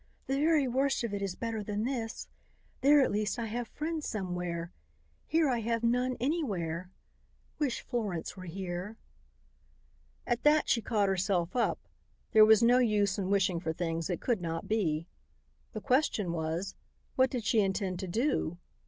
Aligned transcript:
"The 0.25 0.33
very 0.39 0.67
worst 0.67 1.03
of 1.03 1.13
it 1.13 1.21
is 1.21 1.35
better 1.35 1.63
than 1.63 1.83
this. 1.83 2.27
There 2.81 3.01
at 3.03 3.11
least 3.11 3.37
I 3.37 3.45
have 3.45 3.67
friends 3.67 4.07
somewhere. 4.09 4.71
Here 5.27 5.47
I 5.47 5.59
have 5.59 5.83
none 5.83 6.17
anywhere. 6.19 6.89
Wish 7.59 7.81
Florence 7.81 8.35
were 8.35 8.45
here." 8.45 8.97
At 10.25 10.41
that 10.41 10.67
she 10.67 10.81
caught 10.81 11.07
herself 11.07 11.55
up; 11.55 11.87
there 12.31 12.43
was 12.43 12.63
no 12.63 12.79
use 12.79 13.19
in 13.19 13.29
wishing 13.29 13.59
for 13.59 13.73
things 13.73 14.07
that 14.07 14.21
could 14.21 14.41
not 14.41 14.67
be. 14.67 15.05
The 15.73 15.81
question 15.81 16.31
was, 16.31 16.73
what 17.15 17.29
did 17.29 17.43
she 17.45 17.59
intend 17.59 17.99
to 17.99 18.07
do? 18.07 18.57